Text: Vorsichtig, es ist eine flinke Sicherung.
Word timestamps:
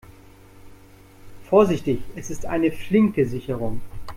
Vorsichtig, 1.43 2.01
es 2.15 2.31
ist 2.31 2.47
eine 2.47 2.71
flinke 2.71 3.27
Sicherung. 3.27 3.81